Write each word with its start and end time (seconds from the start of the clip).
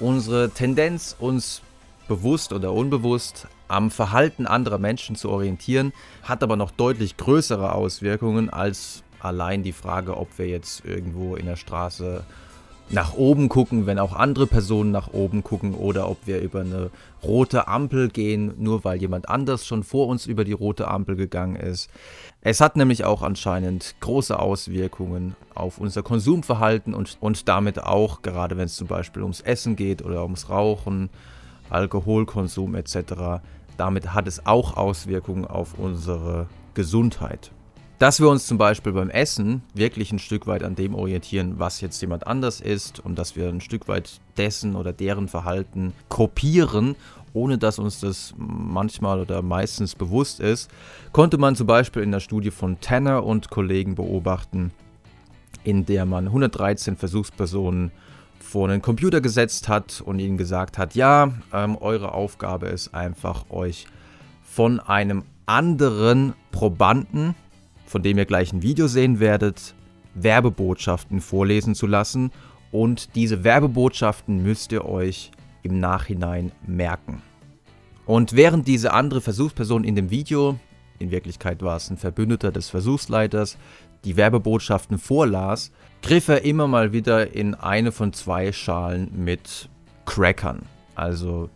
unsere 0.00 0.50
Tendenz, 0.50 1.16
uns 1.18 1.62
bewusst 2.08 2.52
oder 2.52 2.72
unbewusst 2.72 3.46
am 3.68 3.90
Verhalten 3.90 4.46
anderer 4.46 4.78
Menschen 4.78 5.14
zu 5.16 5.30
orientieren, 5.30 5.92
hat 6.22 6.42
aber 6.42 6.56
noch 6.56 6.70
deutlich 6.70 7.16
größere 7.16 7.72
Auswirkungen 7.72 8.50
als 8.50 9.02
allein 9.20 9.62
die 9.62 9.72
Frage, 9.72 10.16
ob 10.16 10.38
wir 10.38 10.48
jetzt 10.48 10.84
irgendwo 10.84 11.36
in 11.36 11.46
der 11.46 11.56
Straße 11.56 12.24
nach 12.90 13.14
oben 13.14 13.48
gucken, 13.48 13.86
wenn 13.86 13.98
auch 13.98 14.14
andere 14.14 14.46
Personen 14.46 14.90
nach 14.90 15.12
oben 15.12 15.42
gucken 15.42 15.74
oder 15.74 16.08
ob 16.08 16.26
wir 16.26 16.40
über 16.40 16.60
eine 16.60 16.90
rote 17.22 17.68
Ampel 17.68 18.08
gehen, 18.08 18.54
nur 18.58 18.84
weil 18.84 18.98
jemand 18.98 19.28
anders 19.28 19.66
schon 19.66 19.82
vor 19.82 20.06
uns 20.06 20.26
über 20.26 20.44
die 20.44 20.52
rote 20.52 20.88
Ampel 20.88 21.16
gegangen 21.16 21.56
ist. 21.56 21.90
Es 22.40 22.60
hat 22.60 22.76
nämlich 22.76 23.04
auch 23.04 23.22
anscheinend 23.22 23.94
große 24.00 24.38
Auswirkungen 24.38 25.36
auf 25.54 25.78
unser 25.78 26.02
Konsumverhalten 26.02 26.94
und, 26.94 27.18
und 27.20 27.48
damit 27.48 27.82
auch, 27.82 28.22
gerade 28.22 28.56
wenn 28.56 28.66
es 28.66 28.76
zum 28.76 28.86
Beispiel 28.86 29.22
ums 29.22 29.40
Essen 29.40 29.76
geht 29.76 30.02
oder 30.02 30.22
ums 30.22 30.48
Rauchen, 30.48 31.10
Alkoholkonsum 31.68 32.74
etc., 32.74 33.42
damit 33.76 34.14
hat 34.14 34.26
es 34.26 34.46
auch 34.46 34.76
Auswirkungen 34.76 35.44
auf 35.44 35.78
unsere 35.78 36.46
Gesundheit 36.74 37.52
dass 37.98 38.20
wir 38.20 38.28
uns 38.28 38.46
zum 38.46 38.58
Beispiel 38.58 38.92
beim 38.92 39.10
Essen 39.10 39.62
wirklich 39.74 40.12
ein 40.12 40.20
Stück 40.20 40.46
weit 40.46 40.62
an 40.62 40.76
dem 40.76 40.94
orientieren, 40.94 41.58
was 41.58 41.80
jetzt 41.80 42.00
jemand 42.00 42.26
anders 42.26 42.60
ist 42.60 43.00
und 43.00 43.18
dass 43.18 43.34
wir 43.34 43.48
ein 43.48 43.60
Stück 43.60 43.88
weit 43.88 44.20
dessen 44.36 44.76
oder 44.76 44.92
deren 44.92 45.26
Verhalten 45.26 45.92
kopieren, 46.08 46.94
ohne 47.32 47.58
dass 47.58 47.78
uns 47.78 48.00
das 48.00 48.34
manchmal 48.36 49.20
oder 49.20 49.42
meistens 49.42 49.94
bewusst 49.94 50.38
ist, 50.40 50.70
konnte 51.12 51.38
man 51.38 51.56
zum 51.56 51.66
Beispiel 51.66 52.02
in 52.02 52.12
der 52.12 52.20
Studie 52.20 52.50
von 52.52 52.80
Tanner 52.80 53.24
und 53.24 53.50
Kollegen 53.50 53.96
beobachten, 53.96 54.70
in 55.64 55.84
der 55.84 56.06
man 56.06 56.26
113 56.26 56.96
Versuchspersonen 56.96 57.90
vor 58.38 58.68
einen 58.68 58.80
Computer 58.80 59.20
gesetzt 59.20 59.68
hat 59.68 60.00
und 60.00 60.20
ihnen 60.20 60.38
gesagt 60.38 60.78
hat, 60.78 60.94
ja, 60.94 61.32
ähm, 61.52 61.76
eure 61.80 62.12
Aufgabe 62.12 62.68
ist 62.68 62.94
einfach 62.94 63.50
euch 63.50 63.86
von 64.42 64.80
einem 64.80 65.24
anderen 65.46 66.34
Probanden, 66.50 67.34
von 67.88 68.02
dem 68.02 68.18
ihr 68.18 68.26
gleich 68.26 68.52
ein 68.52 68.62
Video 68.62 68.86
sehen 68.86 69.20
werdet, 69.20 69.74
Werbebotschaften 70.14 71.20
vorlesen 71.20 71.74
zu 71.74 71.86
lassen 71.86 72.30
und 72.70 73.14
diese 73.14 73.44
Werbebotschaften 73.44 74.42
müsst 74.42 74.72
ihr 74.72 74.84
euch 74.84 75.30
im 75.62 75.80
Nachhinein 75.80 76.52
merken. 76.66 77.22
Und 78.06 78.34
während 78.34 78.66
diese 78.66 78.92
andere 78.92 79.20
Versuchsperson 79.20 79.84
in 79.84 79.94
dem 79.94 80.10
Video, 80.10 80.58
in 80.98 81.10
Wirklichkeit 81.10 81.62
war 81.62 81.76
es 81.76 81.90
ein 81.90 81.96
Verbündeter 81.96 82.50
des 82.50 82.70
Versuchsleiters, 82.70 83.58
die 84.04 84.16
Werbebotschaften 84.16 84.98
vorlas, 84.98 85.72
griff 86.02 86.28
er 86.28 86.44
immer 86.44 86.68
mal 86.68 86.92
wieder 86.92 87.34
in 87.34 87.54
eine 87.54 87.92
von 87.92 88.12
zwei 88.12 88.52
Schalen 88.52 89.10
mit 89.24 89.68
Crackern, 90.06 90.62
also 90.94 91.50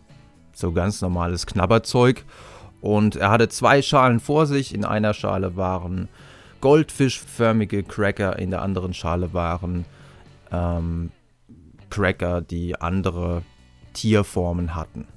so 0.53 0.71
ganz 0.71 1.01
normales 1.01 1.45
Knabberzeug. 1.45 2.23
Und 2.83 3.15
er 3.15 3.31
hatte 3.31 3.47
zwei 3.47 3.81
Schalen 3.81 4.19
vor 4.19 4.45
sich. 4.45 4.75
In 4.75 4.83
einer 4.83 5.13
Schale 5.13 5.55
waren 5.55 6.09
goldfischförmige 6.59 7.81
Cracker, 7.81 8.37
in 8.37 8.49
der 8.49 8.61
anderen 8.61 8.93
Schale 8.93 9.33
waren 9.33 9.85
ähm, 10.51 11.09
Cracker, 11.89 12.41
die 12.41 12.75
andere 12.75 13.43
Tierformen 13.93 14.75
hatten. 14.75 15.07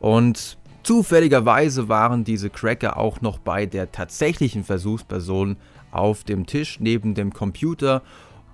Und 0.00 0.56
zufälligerweise 0.84 1.90
waren 1.90 2.24
diese 2.24 2.48
Cracker 2.48 2.96
auch 2.96 3.20
noch 3.20 3.36
bei 3.36 3.66
der 3.66 3.92
tatsächlichen 3.92 4.64
Versuchsperson 4.64 5.58
auf 5.90 6.24
dem 6.24 6.46
Tisch 6.46 6.80
neben 6.80 7.14
dem 7.14 7.34
Computer. 7.34 8.00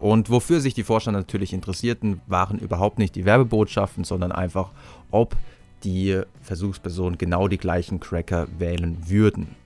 Und 0.00 0.30
wofür 0.30 0.60
sich 0.60 0.74
die 0.74 0.82
Forscher 0.82 1.12
natürlich 1.12 1.52
interessierten, 1.52 2.22
waren 2.26 2.58
überhaupt 2.58 2.98
nicht 2.98 3.14
die 3.14 3.24
Werbebotschaften, 3.24 4.02
sondern 4.02 4.32
einfach, 4.32 4.72
ob 5.12 5.36
die 5.84 6.20
Versuchsperson 6.42 7.18
genau 7.18 7.48
die 7.48 7.58
gleichen 7.58 8.00
Cracker 8.00 8.48
wählen 8.58 8.96
würden. 9.08 9.56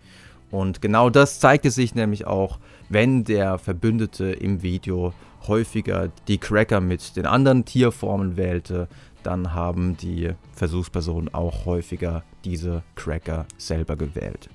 Und 0.50 0.82
genau 0.82 1.08
das 1.08 1.40
zeigte 1.40 1.70
sich 1.70 1.94
nämlich 1.94 2.26
auch, 2.26 2.58
wenn 2.88 3.24
der 3.24 3.58
Verbündete 3.58 4.26
im 4.32 4.62
Video 4.62 5.14
häufiger 5.48 6.10
die 6.28 6.38
Cracker 6.38 6.80
mit 6.80 7.16
den 7.16 7.26
anderen 7.26 7.64
Tierformen 7.64 8.36
wählte, 8.36 8.88
dann 9.22 9.54
haben 9.54 9.96
die 9.96 10.32
Versuchspersonen 10.52 11.32
auch 11.32 11.64
häufiger 11.64 12.22
diese 12.44 12.82
Cracker 12.96 13.46
selber 13.56 13.96
gewählt. 13.96 14.50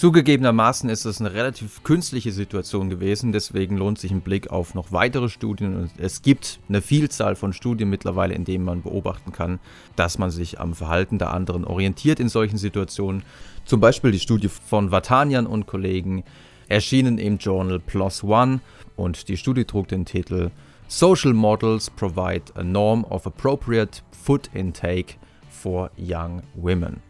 Zugegebenermaßen 0.00 0.88
ist 0.88 1.04
es 1.04 1.20
eine 1.20 1.34
relativ 1.34 1.82
künstliche 1.82 2.32
Situation 2.32 2.88
gewesen, 2.88 3.32
deswegen 3.32 3.76
lohnt 3.76 3.98
sich 3.98 4.10
ein 4.10 4.22
Blick 4.22 4.48
auf 4.48 4.74
noch 4.74 4.92
weitere 4.92 5.28
Studien 5.28 5.76
und 5.76 5.90
es 5.98 6.22
gibt 6.22 6.58
eine 6.70 6.80
Vielzahl 6.80 7.36
von 7.36 7.52
Studien 7.52 7.90
mittlerweile, 7.90 8.32
in 8.32 8.46
denen 8.46 8.64
man 8.64 8.80
beobachten 8.80 9.30
kann, 9.30 9.60
dass 9.96 10.16
man 10.16 10.30
sich 10.30 10.58
am 10.58 10.72
Verhalten 10.72 11.18
der 11.18 11.34
anderen 11.34 11.66
orientiert 11.66 12.18
in 12.18 12.30
solchen 12.30 12.56
Situationen. 12.56 13.24
Zum 13.66 13.82
Beispiel 13.82 14.10
die 14.10 14.20
Studie 14.20 14.48
von 14.48 14.90
Vatanian 14.90 15.46
und 15.46 15.66
Kollegen 15.66 16.24
erschienen 16.68 17.18
im 17.18 17.36
Journal 17.36 17.78
PLOS 17.78 18.24
ONE 18.24 18.60
und 18.96 19.28
die 19.28 19.36
Studie 19.36 19.66
trug 19.66 19.88
den 19.88 20.06
Titel 20.06 20.50
Social 20.88 21.34
Models 21.34 21.90
Provide 21.90 22.44
a 22.54 22.62
Norm 22.62 23.04
of 23.04 23.26
Appropriate 23.26 24.00
Food 24.12 24.48
Intake 24.54 25.16
for 25.50 25.90
Young 25.98 26.42
Women. 26.54 27.09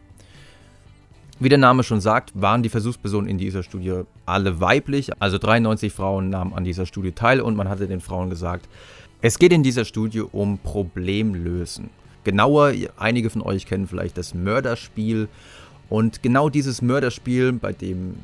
Wie 1.41 1.49
der 1.49 1.57
Name 1.57 1.81
schon 1.81 2.01
sagt, 2.01 2.39
waren 2.39 2.61
die 2.61 2.69
Versuchspersonen 2.69 3.27
in 3.27 3.39
dieser 3.39 3.63
Studie 3.63 4.03
alle 4.27 4.61
weiblich, 4.61 5.09
also 5.19 5.39
93 5.39 5.91
Frauen 5.91 6.29
nahmen 6.29 6.53
an 6.53 6.63
dieser 6.63 6.85
Studie 6.85 7.13
teil 7.13 7.41
und 7.41 7.55
man 7.55 7.67
hatte 7.67 7.87
den 7.87 7.99
Frauen 7.99 8.29
gesagt, 8.29 8.69
es 9.23 9.39
geht 9.39 9.51
in 9.51 9.63
dieser 9.63 9.83
Studie 9.83 10.21
um 10.21 10.59
Problemlösen. 10.59 11.89
Genauer, 12.23 12.73
einige 12.95 13.31
von 13.31 13.41
euch 13.41 13.65
kennen 13.65 13.87
vielleicht 13.87 14.19
das 14.19 14.35
Mörderspiel 14.35 15.29
und 15.89 16.21
genau 16.21 16.49
dieses 16.49 16.83
Mörderspiel, 16.83 17.53
bei 17.53 17.73
dem 17.73 18.17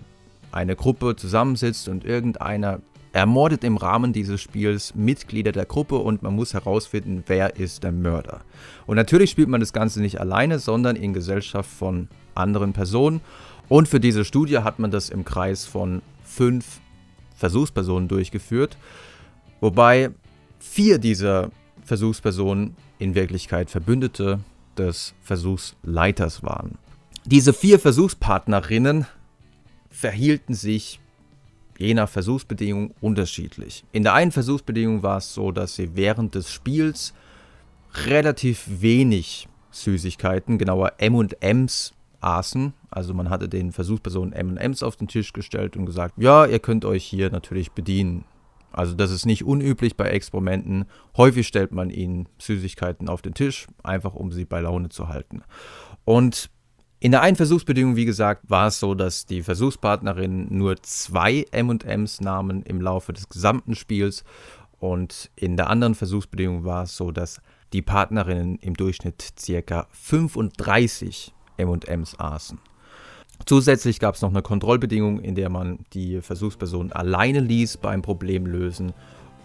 eine 0.52 0.76
Gruppe 0.76 1.16
zusammensitzt 1.16 1.90
und 1.90 2.06
irgendeiner 2.06 2.82
ermordet 3.18 3.64
im 3.64 3.78
Rahmen 3.78 4.14
dieses 4.14 4.40
Spiels 4.40 4.94
Mitglieder 4.94 5.52
der 5.52 5.66
Gruppe 5.66 5.98
und 5.98 6.22
man 6.22 6.36
muss 6.36 6.54
herausfinden, 6.54 7.24
wer 7.26 7.56
ist 7.56 7.84
der 7.84 7.92
Mörder. 7.92 8.42
Und 8.86 8.96
natürlich 8.96 9.32
spielt 9.32 9.50
man 9.50 9.60
das 9.60 9.74
Ganze 9.74 10.02
nicht 10.02 10.22
alleine, 10.22 10.60
sondern 10.60 10.96
in 10.96 11.14
Gesellschaft 11.14 11.68
von 11.68 12.10
anderen 12.36 12.74
Personen. 12.74 13.22
Und 13.70 13.88
für 13.88 14.00
diese 14.00 14.24
Studie 14.24 14.60
hat 14.60 14.78
man 14.78 14.92
das 14.92 15.10
im 15.10 15.26
Kreis 15.26 15.66
von 15.66 16.04
fünf 16.24 16.80
Versuchspersonen 17.36 18.08
durchgeführt, 18.08 18.78
wobei 19.62 20.12
vier 20.60 21.00
dieser 21.00 21.50
Versuchspersonen 21.84 22.76
in 23.00 23.16
Wirklichkeit 23.16 23.72
Verbündete 23.72 24.42
des 24.78 25.16
Versuchsleiters 25.24 26.44
waren. 26.44 26.78
Diese 27.26 27.52
vier 27.52 27.80
Versuchspartnerinnen 27.80 29.08
verhielten 29.90 30.54
sich 30.54 31.00
je 31.78 31.94
nach 31.94 32.10
Versuchsbedingung 32.10 32.94
unterschiedlich. 33.02 33.84
In 33.92 34.04
der 34.04 34.14
einen 34.14 34.32
Versuchsbedingung 34.32 35.04
war 35.04 35.18
es 35.18 35.34
so, 35.34 35.52
dass 35.52 35.76
sie 35.76 35.96
während 35.96 36.36
des 36.36 36.52
Spiels 36.52 37.14
relativ 38.06 38.66
wenig 38.68 39.48
Süßigkeiten, 39.72 40.58
genauer 40.58 40.94
M&Ms 40.98 41.94
aßen. 42.20 42.74
Also 42.90 43.14
man 43.14 43.30
hatte 43.30 43.48
den 43.48 43.72
Versuchspersonen 43.72 44.34
M&Ms 44.34 44.84
auf 44.84 44.96
den 44.96 45.08
Tisch 45.08 45.34
gestellt 45.34 45.78
und 45.78 45.86
gesagt, 45.86 46.16
ja, 46.18 46.46
ihr 46.46 46.60
könnt 46.60 46.86
euch 46.86 47.04
hier 47.04 47.30
natürlich 47.30 47.72
bedienen. 47.72 48.26
Also 48.72 48.94
das 48.94 49.12
ist 49.12 49.26
nicht 49.26 49.44
unüblich 49.44 49.96
bei 49.96 50.10
Experimenten. 50.10 50.86
Häufig 51.16 51.48
stellt 51.48 51.72
man 51.72 51.90
ihnen 51.90 52.28
Süßigkeiten 52.38 53.10
auf 53.10 53.22
den 53.22 53.34
Tisch, 53.34 53.68
einfach 53.84 54.14
um 54.14 54.32
sie 54.32 54.46
bei 54.46 54.62
Laune 54.62 54.90
zu 54.90 55.08
halten. 55.08 55.42
Und 56.06 56.50
in 57.00 57.12
der 57.12 57.22
einen 57.22 57.36
Versuchsbedingung, 57.36 57.96
wie 57.96 58.06
gesagt, 58.06 58.50
war 58.50 58.68
es 58.68 58.80
so, 58.80 58.96
dass 58.96 59.26
die 59.26 59.44
Versuchspartnerin 59.44 60.48
nur 60.50 60.82
zwei 60.82 61.46
M&Ms 61.52 62.22
nahmen 62.22 62.64
im 62.64 62.82
Laufe 62.82 63.14
des 63.14 63.30
gesamten 63.30 63.76
Spiels 63.76 64.24
und 64.80 65.30
in 65.36 65.58
der 65.58 65.70
anderen 65.70 65.96
Versuchsbedingung 65.96 66.64
war 66.64 66.84
es 66.84 66.98
so, 66.98 67.12
dass 67.12 67.42
die 67.74 67.82
Partnerinnen 67.82 68.58
im 68.60 68.76
Durchschnitt 68.76 69.34
ca. 69.66 69.88
35 69.92 71.34
M&Ms 71.58 72.20
aßen. 72.20 72.60
Zusätzlich 73.46 74.00
gab 74.00 74.16
es 74.16 74.22
noch 74.22 74.32
eine 74.32 74.42
Kontrollbedingung, 74.42 75.20
in 75.20 75.36
der 75.36 75.50
man 75.50 75.86
die 75.94 76.22
Versuchsperson 76.22 76.92
alleine 76.92 77.40
ließ 77.40 77.78
beim 77.78 78.02
Problemlösen 78.02 78.94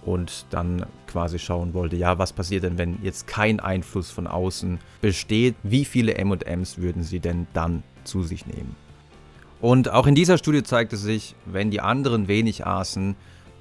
und 0.04 0.46
dann 0.50 0.86
quasi 1.06 1.38
schauen 1.38 1.74
wollte, 1.74 1.96
ja, 1.96 2.18
was 2.18 2.32
passiert 2.32 2.64
denn, 2.64 2.78
wenn 2.78 2.98
jetzt 3.02 3.26
kein 3.26 3.60
Einfluss 3.60 4.10
von 4.10 4.26
außen 4.26 4.78
besteht? 5.00 5.54
Wie 5.62 5.84
viele 5.84 6.14
MMs 6.14 6.78
würden 6.78 7.02
sie 7.02 7.20
denn 7.20 7.46
dann 7.52 7.82
zu 8.04 8.22
sich 8.22 8.46
nehmen? 8.46 8.74
Und 9.60 9.90
auch 9.90 10.08
in 10.08 10.16
dieser 10.16 10.38
Studie 10.38 10.64
zeigte 10.64 10.96
sich, 10.96 11.36
wenn 11.46 11.70
die 11.70 11.80
anderen 11.80 12.26
wenig 12.26 12.66
aßen, 12.66 13.14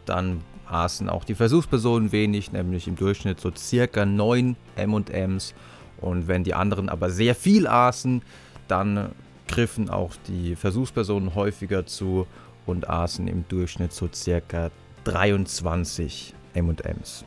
dann 0.05 0.41
aßen 0.65 1.09
auch 1.09 1.23
die 1.23 1.35
Versuchspersonen 1.35 2.11
wenig, 2.11 2.51
nämlich 2.51 2.87
im 2.87 2.95
Durchschnitt 2.95 3.39
so 3.39 3.51
circa 3.55 4.05
9 4.05 4.55
MMs. 4.77 5.53
Und 5.99 6.27
wenn 6.27 6.43
die 6.43 6.55
anderen 6.55 6.89
aber 6.89 7.11
sehr 7.11 7.35
viel 7.35 7.67
aßen, 7.67 8.23
dann 8.67 9.11
griffen 9.47 9.89
auch 9.89 10.15
die 10.27 10.55
Versuchspersonen 10.55 11.35
häufiger 11.35 11.85
zu 11.85 12.25
und 12.65 12.89
aßen 12.89 13.27
im 13.27 13.45
Durchschnitt 13.47 13.93
so 13.93 14.09
circa 14.11 14.71
23 15.03 16.33
M&Ms. 16.55 17.23